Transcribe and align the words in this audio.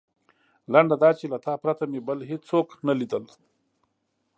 لنډه 0.73 0.95
دا 1.03 1.09
چې 1.19 1.25
له 1.31 1.37
تا 1.45 1.53
پرته 1.63 1.83
مې 1.91 1.99
بل 2.07 2.19
هېڅوک 2.29 2.67
نه 2.87 2.93
لیدل. 2.99 3.23